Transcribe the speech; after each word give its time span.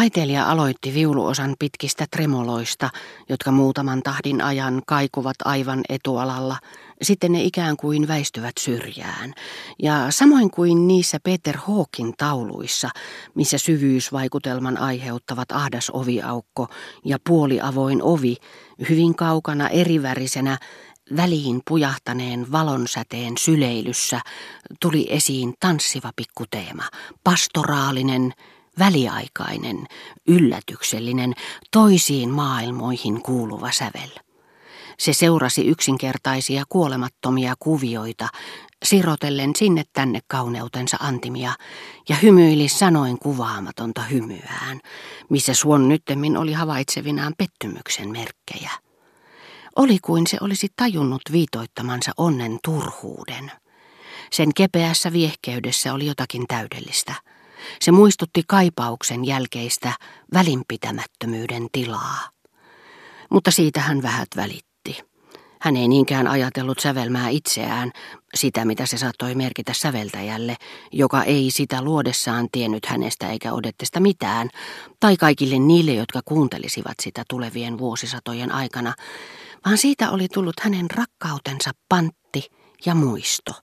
Taiteilija 0.00 0.50
aloitti 0.50 0.94
viuluosan 0.94 1.54
pitkistä 1.58 2.06
tremoloista, 2.10 2.90
jotka 3.28 3.52
muutaman 3.52 4.02
tahdin 4.02 4.40
ajan 4.42 4.82
kaikuvat 4.86 5.36
aivan 5.44 5.80
etualalla. 5.88 6.56
Sitten 7.02 7.32
ne 7.32 7.42
ikään 7.42 7.76
kuin 7.76 8.08
väistyvät 8.08 8.52
syrjään. 8.58 9.34
Ja 9.82 10.06
samoin 10.10 10.50
kuin 10.50 10.88
niissä 10.88 11.18
Peter 11.22 11.56
Hawkin 11.56 12.14
tauluissa, 12.18 12.88
missä 13.34 13.58
syvyysvaikutelman 13.58 14.78
aiheuttavat 14.78 15.52
ahdas 15.52 15.90
oviaukko 15.94 16.68
ja 17.04 17.18
puoliavoin 17.26 18.02
ovi, 18.02 18.36
hyvin 18.88 19.14
kaukana 19.14 19.68
erivärisenä, 19.68 20.58
väliin 21.16 21.60
pujahtaneen 21.68 22.52
valonsäteen 22.52 23.38
syleilyssä 23.38 24.20
tuli 24.80 25.06
esiin 25.10 25.54
tanssiva 25.60 26.10
pikkuteema, 26.16 26.84
pastoraalinen, 27.24 28.32
väliaikainen, 28.80 29.86
yllätyksellinen, 30.28 31.34
toisiin 31.70 32.30
maailmoihin 32.30 33.22
kuuluva 33.22 33.72
sävel. 33.72 34.10
Se 34.98 35.12
seurasi 35.12 35.66
yksinkertaisia 35.66 36.64
kuolemattomia 36.68 37.54
kuvioita, 37.58 38.28
sirotellen 38.84 39.56
sinne 39.56 39.84
tänne 39.92 40.20
kauneutensa 40.26 40.96
antimia, 41.00 41.52
ja 42.08 42.16
hymyili 42.16 42.68
sanoin 42.68 43.18
kuvaamatonta 43.18 44.02
hymyään, 44.02 44.80
missä 45.28 45.54
suon 45.54 45.88
nyttemmin 45.88 46.36
oli 46.36 46.52
havaitsevinaan 46.52 47.34
pettymyksen 47.38 48.08
merkkejä. 48.10 48.70
Oli 49.76 49.98
kuin 50.02 50.26
se 50.26 50.36
olisi 50.40 50.68
tajunnut 50.76 51.22
viitoittamansa 51.32 52.12
onnen 52.16 52.58
turhuuden. 52.64 53.52
Sen 54.32 54.54
kepeässä 54.54 55.12
viehkeydessä 55.12 55.94
oli 55.94 56.06
jotakin 56.06 56.44
täydellistä– 56.48 57.14
se 57.80 57.92
muistutti 57.92 58.42
kaipauksen 58.46 59.24
jälkeistä 59.24 59.92
välinpitämättömyyden 60.34 61.66
tilaa. 61.72 62.28
Mutta 63.30 63.50
siitä 63.50 63.80
hän 63.80 64.02
vähät 64.02 64.28
välitti. 64.36 64.70
Hän 65.60 65.76
ei 65.76 65.88
niinkään 65.88 66.26
ajatellut 66.26 66.78
sävelmää 66.78 67.28
itseään, 67.28 67.92
sitä 68.34 68.64
mitä 68.64 68.86
se 68.86 68.98
saattoi 68.98 69.34
merkitä 69.34 69.72
säveltäjälle, 69.72 70.56
joka 70.92 71.22
ei 71.22 71.50
sitä 71.50 71.82
luodessaan 71.82 72.48
tiennyt 72.52 72.86
hänestä 72.86 73.28
eikä 73.28 73.52
odettesta 73.52 74.00
mitään, 74.00 74.48
tai 75.00 75.16
kaikille 75.16 75.58
niille, 75.58 75.92
jotka 75.92 76.20
kuuntelisivat 76.24 76.94
sitä 77.02 77.22
tulevien 77.28 77.78
vuosisatojen 77.78 78.52
aikana, 78.52 78.94
vaan 79.64 79.78
siitä 79.78 80.10
oli 80.10 80.28
tullut 80.28 80.60
hänen 80.60 80.86
rakkautensa 80.90 81.70
pantti 81.88 82.50
ja 82.86 82.94
muisto– 82.94 83.52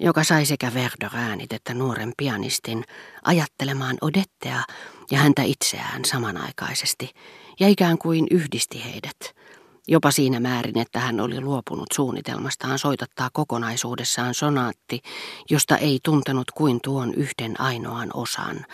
joka 0.00 0.24
sai 0.24 0.46
sekä 0.46 0.74
Verderäänit 0.74 1.52
että 1.52 1.74
nuoren 1.74 2.12
pianistin 2.16 2.84
ajattelemaan 3.24 3.96
Odettea 4.00 4.62
ja 5.10 5.18
häntä 5.18 5.42
itseään 5.42 6.04
samanaikaisesti, 6.04 7.10
ja 7.60 7.68
ikään 7.68 7.98
kuin 7.98 8.26
yhdisti 8.30 8.84
heidät, 8.84 9.34
jopa 9.88 10.10
siinä 10.10 10.40
määrin, 10.40 10.78
että 10.78 11.00
hän 11.00 11.20
oli 11.20 11.40
luopunut 11.40 11.86
suunnitelmastaan 11.94 12.78
soitattaa 12.78 13.30
kokonaisuudessaan 13.32 14.34
sonaatti, 14.34 15.00
josta 15.50 15.76
ei 15.76 15.98
tuntenut 16.04 16.50
kuin 16.50 16.78
tuon 16.84 17.14
yhden 17.14 17.60
ainoan 17.60 18.10
osan. 18.14 18.66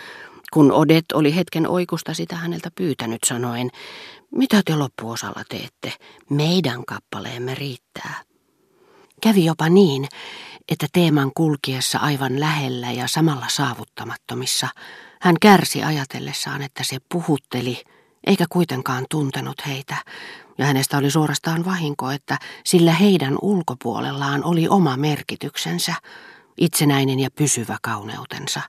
Kun 0.53 0.73
Odet 0.73 1.05
oli 1.13 1.35
hetken 1.35 1.69
oikusta 1.69 2.15
sitä 2.15 2.37
häneltä 2.37 2.71
pyytänyt 2.75 3.25
sanoen, 3.27 3.71
mitä 4.31 4.63
te 4.65 4.77
loppuosalla 4.77 5.43
teette, 5.49 5.93
meidän 6.31 6.85
kappaleemme 6.85 7.55
riittää. 7.55 8.23
Kävi 9.23 9.45
jopa 9.45 9.69
niin, 9.69 10.07
että 10.69 10.87
teeman 10.93 11.31
kulkiessa 11.35 11.99
aivan 11.99 12.41
lähellä 12.41 12.93
ja 12.93 13.09
samalla 13.09 13.47
saavuttamattomissa 13.49 14.69
hän 15.21 15.37
kärsi 15.41 15.83
ajatellessaan, 15.83 16.63
että 16.63 16.85
se 16.85 16.99
puhutteli, 17.09 17.83
eikä 18.27 18.45
kuitenkaan 18.49 19.07
tuntenut 19.11 19.67
heitä, 19.67 19.97
ja 20.59 20.67
hänestä 20.67 20.99
oli 20.99 21.11
suorastaan 21.11 21.65
vahinko, 21.65 22.11
että 22.11 22.39
sillä 22.65 22.93
heidän 22.93 23.39
ulkopuolellaan 23.43 24.45
oli 24.45 24.69
oma 24.69 24.97
merkityksensä, 24.97 25.95
itsenäinen 26.57 27.21
ja 27.21 27.31
pysyvä 27.31 27.77
kauneutensa, 27.83 28.61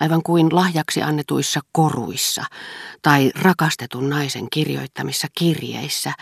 aivan 0.00 0.22
kuin 0.22 0.54
lahjaksi 0.54 1.02
annetuissa 1.02 1.60
koruissa 1.72 2.44
tai 3.02 3.32
rakastetun 3.40 4.10
naisen 4.10 4.46
kirjoittamissa 4.52 5.28
kirjeissä, 5.38 6.12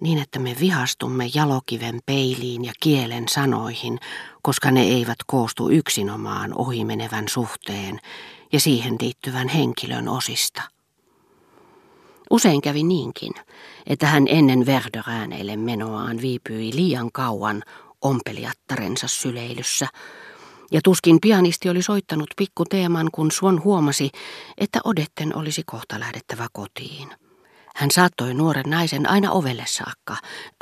niin 0.00 0.18
että 0.18 0.38
me 0.38 0.56
vihastumme 0.60 1.30
jalokiven 1.34 2.00
peiliin 2.06 2.64
ja 2.64 2.72
kielen 2.80 3.28
sanoihin, 3.28 3.98
koska 4.48 4.70
ne 4.70 4.82
eivät 4.82 5.18
koostu 5.26 5.70
yksinomaan 5.70 6.52
ohimenevän 6.54 7.28
suhteen 7.28 8.00
ja 8.52 8.60
siihen 8.60 8.96
liittyvän 9.00 9.48
henkilön 9.48 10.08
osista. 10.08 10.62
Usein 12.30 12.60
kävi 12.60 12.82
niinkin, 12.82 13.32
että 13.86 14.06
hän 14.06 14.24
ennen 14.28 14.66
Verderääneille 14.66 15.56
menoaan 15.56 16.20
viipyi 16.20 16.70
liian 16.74 17.12
kauan 17.12 17.62
ompeliattarensa 18.02 19.08
syleilyssä, 19.08 19.86
ja 20.70 20.80
tuskin 20.84 21.18
pianisti 21.20 21.68
oli 21.68 21.82
soittanut 21.82 22.30
pikku 22.36 22.64
teeman, 22.64 23.08
kun 23.12 23.30
Suon 23.30 23.64
huomasi, 23.64 24.10
että 24.58 24.80
Odetten 24.84 25.36
olisi 25.36 25.62
kohta 25.66 26.00
lähdettävä 26.00 26.46
kotiin. 26.52 27.08
Hän 27.78 27.90
saattoi 27.90 28.34
nuoren 28.34 28.70
naisen 28.70 29.10
aina 29.10 29.30
ovelle 29.30 29.64
saakka, 29.66 30.16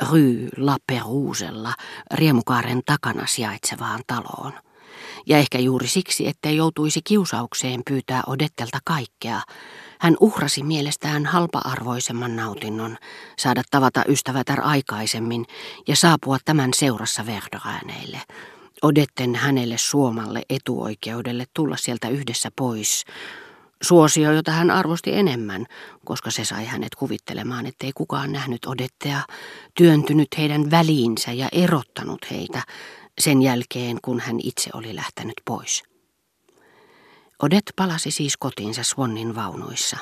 Rue 0.09 0.49
La 0.57 0.77
Perousella, 0.87 1.73
riemukaaren 2.13 2.81
takana 2.85 3.27
sijaitsevaan 3.27 4.01
taloon. 4.07 4.53
Ja 5.25 5.37
ehkä 5.37 5.59
juuri 5.59 5.87
siksi, 5.87 6.27
ettei 6.27 6.57
joutuisi 6.57 7.01
kiusaukseen 7.03 7.81
pyytää 7.89 8.23
Odettelta 8.27 8.79
kaikkea, 8.85 9.41
hän 9.99 10.17
uhrasi 10.19 10.63
mielestään 10.63 11.25
halpa-arvoisemman 11.25 12.35
nautinnon, 12.35 12.97
saada 13.37 13.61
tavata 13.71 14.03
ystävätär 14.07 14.61
aikaisemmin 14.61 15.45
ja 15.87 15.95
saapua 15.95 16.37
tämän 16.45 16.69
seurassa 16.73 17.25
Verdorääneille. 17.25 18.21
Odetten 18.81 19.35
hänelle 19.35 19.77
suomalle 19.77 20.41
etuoikeudelle 20.49 21.45
tulla 21.53 21.77
sieltä 21.77 22.09
yhdessä 22.09 22.49
pois, 22.55 23.05
Suosio, 23.83 24.31
jota 24.31 24.51
hän 24.51 24.71
arvosti 24.71 25.13
enemmän, 25.13 25.65
koska 26.05 26.31
se 26.31 26.45
sai 26.45 26.65
hänet 26.65 26.95
kuvittelemaan, 26.95 27.65
ettei 27.65 27.91
kukaan 27.95 28.31
nähnyt 28.31 28.65
Odettea, 28.65 29.21
työntynyt 29.77 30.27
heidän 30.37 30.71
väliinsä 30.71 31.31
ja 31.31 31.49
erottanut 31.51 32.19
heitä 32.31 32.61
sen 33.19 33.41
jälkeen, 33.41 33.97
kun 34.01 34.19
hän 34.19 34.39
itse 34.43 34.69
oli 34.73 34.95
lähtenyt 34.95 35.41
pois. 35.45 35.83
Odet 37.41 37.73
palasi 37.75 38.11
siis 38.11 38.37
kotiinsa 38.37 38.83
Swannin 38.83 39.35
vaunuissa. 39.35 39.97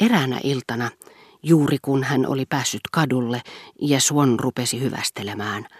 Eräänä 0.00 0.40
iltana, 0.44 0.90
juuri 1.42 1.78
kun 1.82 2.04
hän 2.04 2.26
oli 2.26 2.46
päässyt 2.46 2.82
kadulle 2.92 3.42
ja 3.80 4.00
Swan 4.00 4.40
rupesi 4.40 4.80
hyvästelemään– 4.80 5.66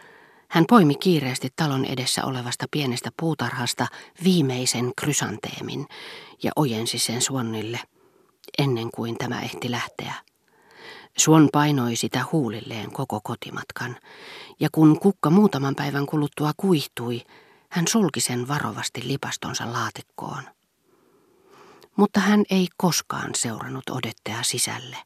hän 0.49 0.65
poimi 0.69 0.95
kiireesti 0.95 1.49
talon 1.57 1.85
edessä 1.85 2.25
olevasta 2.25 2.67
pienestä 2.71 3.11
puutarhasta 3.21 3.87
viimeisen 4.25 4.93
krysanteemin 5.01 5.87
ja 6.43 6.53
ojensi 6.57 6.99
sen 6.99 7.23
Suonnille, 7.23 7.81
ennen 8.59 8.91
kuin 8.95 9.19
tämä 9.19 9.41
ehti 9.41 9.71
lähteä. 9.71 10.15
Suon 11.19 11.49
painoi 11.53 11.97
sitä 11.97 12.25
huulilleen 12.33 12.93
koko 12.93 13.21
kotimatkan, 13.25 13.97
ja 14.61 14.69
kun 14.73 15.01
kukka 15.01 15.31
muutaman 15.31 15.75
päivän 15.75 16.07
kuluttua 16.07 16.53
kuihtui, 16.57 17.23
hän 17.71 17.89
sulki 17.89 18.21
sen 18.21 18.49
varovasti 18.49 19.09
lipastonsa 19.09 19.73
laatikkoon. 19.73 20.43
Mutta 21.97 22.21
hän 22.21 22.45
ei 22.51 22.69
koskaan 22.77 23.31
seurannut 23.35 23.91
odettea 23.91 24.43
sisälle. 24.43 24.97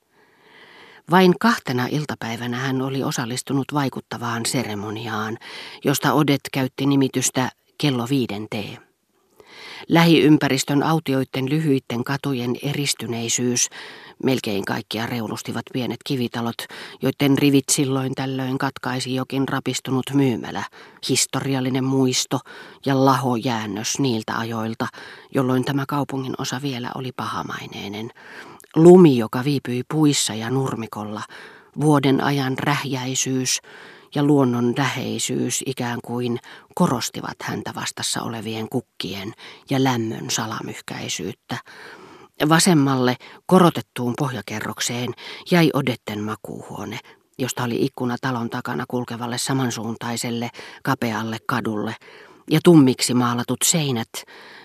Vain 1.13 1.35
kahtena 1.41 1.87
iltapäivänä 1.91 2.57
hän 2.57 2.83
oli 2.83 3.03
osallistunut 3.03 3.65
vaikuttavaan 3.75 4.47
seremoniaan, 4.47 5.39
josta 5.85 6.13
Odet 6.13 6.41
käytti 6.53 6.87
nimitystä 6.87 7.51
kello 7.79 8.07
viiden 8.11 8.47
tee. 8.51 8.79
Lähiympäristön 9.89 10.83
autioiden 10.83 11.51
lyhyitten 11.51 12.05
katujen 12.05 12.57
eristyneisyys, 12.63 13.69
melkein 14.25 14.65
kaikkia 14.65 15.07
reulustivat 15.07 15.63
pienet 15.73 16.01
kivitalot, 16.05 16.57
joiden 17.03 17.39
rivit 17.39 17.69
silloin 17.71 18.15
tällöin 18.15 18.59
katkaisi 18.59 19.15
jokin 19.15 19.49
rapistunut 19.49 20.05
myymälä, 20.15 20.65
historiallinen 21.09 21.85
muisto 21.85 22.41
ja 22.87 23.05
lahojäännös 23.05 23.99
niiltä 23.99 24.39
ajoilta, 24.39 24.87
jolloin 25.35 25.65
tämä 25.65 25.85
kaupungin 25.89 26.35
osa 26.39 26.63
vielä 26.63 26.91
oli 26.95 27.13
pahamaineinen, 27.13 28.11
Lumi, 28.77 29.17
joka 29.17 29.45
viipyi 29.45 29.83
puissa 29.93 30.35
ja 30.35 30.51
nurmikolla, 30.51 31.23
vuoden 31.81 32.25
ajan 32.25 32.59
rähjäisyys 32.59 33.61
ja 34.15 34.23
luonnon 34.23 34.75
läheisyys 34.79 35.63
ikään 35.67 35.99
kuin 36.05 36.39
korostivat 36.75 37.37
häntä 37.43 37.73
vastassa 37.75 38.23
olevien 38.23 38.69
kukkien 38.69 39.33
ja 39.71 39.85
lämmön 39.85 40.31
salamyhkäisyyttä. 40.31 41.57
Vasemmalle 42.49 43.17
korotettuun 43.47 44.15
pohjakerrokseen 44.19 45.11
jäi 45.51 45.71
Odetten 45.75 46.21
makuuhuone, 46.21 46.99
josta 47.39 47.65
oli 47.65 47.77
ikkuna 47.85 48.17
talon 48.21 48.51
takana 48.51 48.85
kulkevalle 48.89 49.39
samansuuntaiselle 49.39 50.51
kapealle 50.83 51.39
kadulle, 51.47 51.95
ja 52.51 52.61
tummiksi 52.65 53.15
maalatut 53.15 53.59
seinät, 53.65 54.11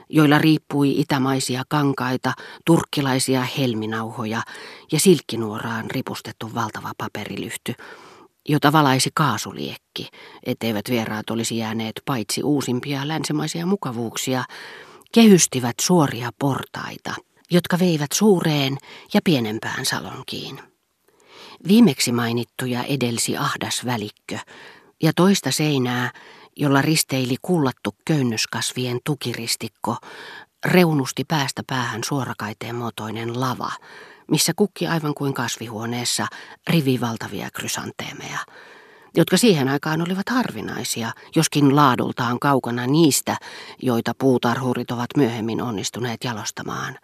joilla 0.09 0.37
riippui 0.37 0.99
itämaisia 0.99 1.63
kankaita, 1.69 2.33
turkkilaisia 2.65 3.41
helminauhoja 3.57 4.41
ja 4.91 4.99
silkkinuoraan 4.99 5.91
ripustettu 5.91 6.51
valtava 6.55 6.91
paperilyhty, 6.97 7.73
jota 8.49 8.71
valaisi 8.71 9.09
kaasuliekki, 9.13 10.09
etteivät 10.43 10.89
vieraat 10.89 11.29
olisi 11.29 11.57
jääneet 11.57 12.01
paitsi 12.05 12.43
uusimpia 12.43 13.07
länsimaisia 13.07 13.65
mukavuuksia, 13.65 14.43
kehystivät 15.11 15.75
suoria 15.81 16.29
portaita, 16.39 17.13
jotka 17.51 17.79
veivät 17.79 18.11
suureen 18.13 18.77
ja 19.13 19.21
pienempään 19.23 19.85
salonkiin. 19.85 20.59
Viimeksi 21.67 22.11
mainittuja 22.11 22.83
edelsi 22.83 23.37
ahdas 23.37 23.85
välikkö 23.85 24.39
ja 25.03 25.11
toista 25.15 25.51
seinää, 25.51 26.11
jolla 26.57 26.81
risteili 26.81 27.35
kullattu 27.41 27.95
köynnöskasvien 28.05 28.99
tukiristikko, 29.03 29.97
reunusti 30.65 31.23
päästä 31.27 31.61
päähän 31.67 32.03
suorakaiteen 32.03 32.75
muotoinen 32.75 33.39
lava, 33.39 33.71
missä 34.31 34.53
kukki 34.55 34.87
aivan 34.87 35.13
kuin 35.13 35.33
kasvihuoneessa 35.33 36.27
rivi 36.67 37.01
valtavia 37.01 37.49
krysanteemeja, 37.53 38.39
jotka 39.15 39.37
siihen 39.37 39.67
aikaan 39.67 40.01
olivat 40.01 40.29
harvinaisia, 40.29 41.11
joskin 41.35 41.75
laadultaan 41.75 42.39
kaukana 42.39 42.87
niistä, 42.87 43.37
joita 43.81 44.13
puutarhurit 44.17 44.91
ovat 44.91 45.09
myöhemmin 45.17 45.61
onnistuneet 45.61 46.23
jalostamaan. 46.23 46.97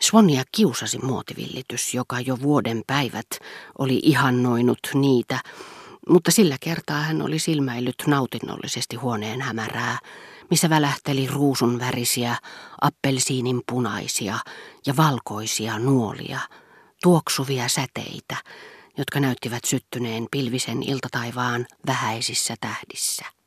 Swannia 0.00 0.42
kiusasi 0.52 0.98
muotivillitys, 0.98 1.94
joka 1.94 2.20
jo 2.20 2.40
vuoden 2.42 2.82
päivät 2.86 3.26
oli 3.78 4.00
ihannoinut 4.02 4.78
niitä, 4.94 5.40
mutta 6.08 6.30
sillä 6.30 6.56
kertaa 6.60 7.00
hän 7.00 7.22
oli 7.22 7.38
silmäillyt 7.38 8.02
nautinnollisesti 8.06 8.96
huoneen 8.96 9.40
hämärää, 9.40 9.98
missä 10.50 10.70
välähteli 10.70 11.26
ruusun 11.26 11.78
värisiä, 11.78 12.36
appelsiinin 12.80 13.62
punaisia 13.68 14.38
ja 14.86 14.96
valkoisia 14.96 15.78
nuolia, 15.78 16.40
tuoksuvia 17.02 17.68
säteitä, 17.68 18.36
jotka 18.98 19.20
näyttivät 19.20 19.64
syttyneen 19.64 20.26
pilvisen 20.30 20.82
iltataivaan 20.82 21.66
vähäisissä 21.86 22.54
tähdissä. 22.60 23.41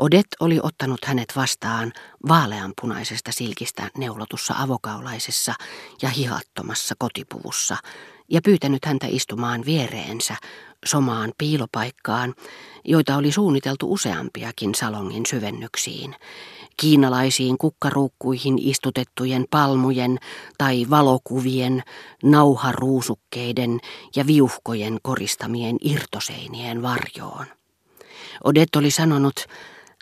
Odet 0.00 0.26
oli 0.40 0.60
ottanut 0.62 1.04
hänet 1.04 1.32
vastaan 1.36 1.92
vaaleanpunaisesta 2.28 3.32
silkistä 3.32 3.90
neulotussa 3.96 4.54
avokaulaisessa 4.58 5.54
ja 6.02 6.08
hihattomassa 6.08 6.94
kotipuvussa 6.98 7.76
ja 8.30 8.40
pyytänyt 8.44 8.84
häntä 8.84 9.06
istumaan 9.10 9.64
viereensä 9.64 10.36
somaan 10.84 11.32
piilopaikkaan, 11.38 12.34
joita 12.84 13.16
oli 13.16 13.32
suunniteltu 13.32 13.92
useampiakin 13.92 14.74
salongin 14.74 15.26
syvennyksiin, 15.26 16.16
kiinalaisiin 16.76 17.58
kukkaruukkuihin 17.58 18.58
istutettujen 18.58 19.44
palmujen 19.50 20.18
tai 20.58 20.86
valokuvien, 20.90 21.82
nauharuusukkeiden 22.22 23.80
ja 24.16 24.26
viuhkojen 24.26 24.98
koristamien 25.02 25.76
irtoseinien 25.80 26.82
varjoon. 26.82 27.46
Odet 28.44 28.76
oli 28.76 28.90
sanonut, 28.90 29.46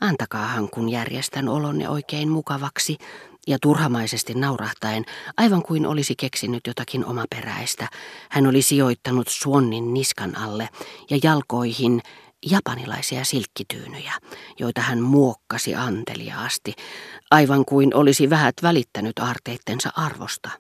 antakaahan 0.00 0.70
kun 0.70 0.88
järjestän 0.88 1.48
olonne 1.48 1.88
oikein 1.88 2.28
mukavaksi, 2.28 2.98
ja 3.46 3.58
turhamaisesti 3.62 4.34
naurahtaen, 4.34 5.04
aivan 5.36 5.62
kuin 5.62 5.86
olisi 5.86 6.14
keksinyt 6.16 6.66
jotakin 6.66 7.04
omaperäistä, 7.04 7.88
hän 8.28 8.46
oli 8.46 8.62
sijoittanut 8.62 9.28
suonnin 9.28 9.94
niskan 9.94 10.36
alle 10.38 10.68
ja 11.10 11.18
jalkoihin 11.22 12.00
japanilaisia 12.50 13.24
silkkityynyjä, 13.24 14.12
joita 14.58 14.80
hän 14.80 15.00
muokkasi 15.00 15.74
anteliaasti, 15.74 16.74
aivan 17.30 17.64
kuin 17.64 17.94
olisi 17.94 18.30
vähät 18.30 18.54
välittänyt 18.62 19.18
aarteittensa 19.18 19.90
arvosta. 19.96 20.50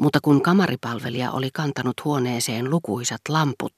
Mutta 0.00 0.18
kun 0.22 0.42
kamaripalvelija 0.42 1.30
oli 1.30 1.50
kantanut 1.50 2.04
huoneeseen 2.04 2.70
lukuisat 2.70 3.20
lamput, 3.28 3.74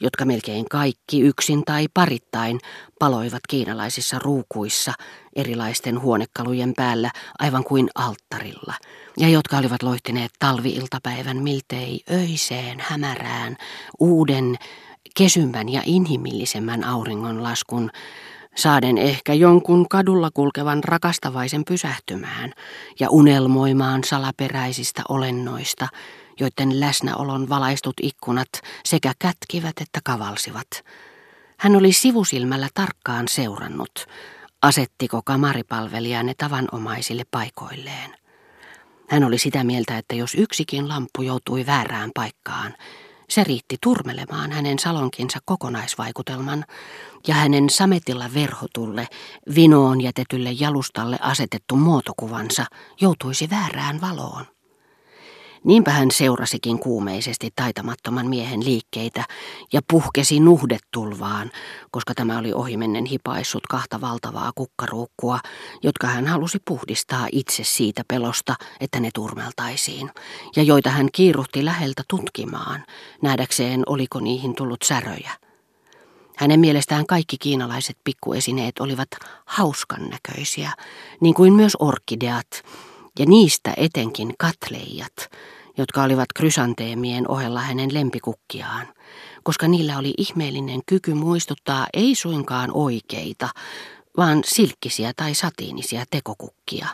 jotka 0.00 0.24
melkein 0.24 0.64
kaikki 0.70 1.20
yksin 1.20 1.64
tai 1.64 1.86
parittain 1.94 2.60
paloivat 2.98 3.40
kiinalaisissa 3.48 4.18
ruukuissa 4.18 4.92
erilaisten 5.36 6.00
huonekalujen 6.00 6.72
päällä 6.76 7.10
aivan 7.38 7.64
kuin 7.64 7.88
alttarilla, 7.94 8.74
ja 9.18 9.28
jotka 9.28 9.56
olivat 9.58 9.82
loihtineet 9.82 10.30
talviiltapäivän 10.38 11.42
miltei 11.42 12.00
öiseen 12.10 12.78
hämärään 12.80 13.56
uuden, 13.98 14.56
kesymmän 15.16 15.68
ja 15.68 15.82
inhimillisemmän 15.86 16.84
auringonlaskun, 16.84 17.90
saaden 18.54 18.98
ehkä 18.98 19.34
jonkun 19.34 19.88
kadulla 19.88 20.30
kulkevan 20.34 20.84
rakastavaisen 20.84 21.64
pysähtymään 21.64 22.52
ja 23.00 23.10
unelmoimaan 23.10 24.04
salaperäisistä 24.04 25.02
olennoista, 25.08 25.88
joiden 26.40 26.80
läsnäolon 26.80 27.48
valaistut 27.48 27.94
ikkunat 28.02 28.48
sekä 28.84 29.12
kätkivät 29.18 29.74
että 29.80 30.00
kavalsivat. 30.04 30.68
Hän 31.58 31.76
oli 31.76 31.92
sivusilmällä 31.92 32.68
tarkkaan 32.74 33.28
seurannut, 33.28 34.06
asettiko 34.62 35.22
kamaripalvelija 35.24 36.22
ne 36.22 36.34
tavanomaisille 36.38 37.22
paikoilleen. 37.30 38.16
Hän 39.08 39.24
oli 39.24 39.38
sitä 39.38 39.64
mieltä, 39.64 39.98
että 39.98 40.14
jos 40.14 40.34
yksikin 40.34 40.88
lamppu 40.88 41.22
joutui 41.22 41.66
väärään 41.66 42.10
paikkaan, 42.14 42.74
se 43.32 43.44
riitti 43.44 43.76
turmelemaan 43.82 44.52
hänen 44.52 44.78
salonkinsa 44.78 45.38
kokonaisvaikutelman 45.44 46.64
ja 47.26 47.34
hänen 47.34 47.70
sametilla 47.70 48.30
verhotulle, 48.34 49.08
vinoon 49.54 50.00
jätetylle 50.00 50.50
jalustalle 50.50 51.18
asetettu 51.20 51.76
muotokuvansa 51.76 52.66
joutuisi 53.00 53.50
väärään 53.50 54.00
valoon. 54.00 54.44
Niinpä 55.64 55.90
hän 55.90 56.10
seurasikin 56.10 56.78
kuumeisesti 56.78 57.50
taitamattoman 57.56 58.26
miehen 58.26 58.64
liikkeitä 58.64 59.24
ja 59.72 59.80
puhkesi 59.90 60.40
nuhdetulvaan, 60.40 61.50
koska 61.90 62.14
tämä 62.14 62.38
oli 62.38 62.52
ohimennen 62.52 63.04
hipaissut 63.04 63.66
kahta 63.66 64.00
valtavaa 64.00 64.52
kukkaruukkua, 64.54 65.38
jotka 65.82 66.06
hän 66.06 66.26
halusi 66.26 66.58
puhdistaa 66.64 67.28
itse 67.32 67.64
siitä 67.64 68.02
pelosta, 68.08 68.54
että 68.80 69.00
ne 69.00 69.10
turmeltaisiin, 69.14 70.10
ja 70.56 70.62
joita 70.62 70.90
hän 70.90 71.08
kiiruhti 71.12 71.64
läheltä 71.64 72.02
tutkimaan, 72.08 72.84
nähdäkseen 73.22 73.82
oliko 73.86 74.20
niihin 74.20 74.54
tullut 74.54 74.82
säröjä. 74.84 75.30
Hänen 76.36 76.60
mielestään 76.60 77.06
kaikki 77.06 77.36
kiinalaiset 77.38 77.96
pikkuesineet 78.04 78.78
olivat 78.80 79.08
hauskan 79.44 80.10
näköisiä, 80.10 80.72
niin 81.20 81.34
kuin 81.34 81.52
myös 81.52 81.76
orkideat, 81.78 82.62
ja 83.18 83.26
niistä 83.26 83.74
etenkin 83.76 84.34
katleijat, 84.38 85.16
jotka 85.78 86.02
olivat 86.02 86.28
krysanteemien 86.34 87.28
ohella 87.28 87.60
hänen 87.60 87.94
lempikukkiaan, 87.94 88.88
koska 89.42 89.68
niillä 89.68 89.98
oli 89.98 90.14
ihmeellinen 90.18 90.80
kyky 90.86 91.14
muistuttaa 91.14 91.86
ei 91.92 92.14
suinkaan 92.14 92.70
oikeita, 92.74 93.48
vaan 94.16 94.42
silkkisiä 94.44 95.12
tai 95.16 95.34
satiinisia 95.34 96.04
tekokukkia. 96.10 96.88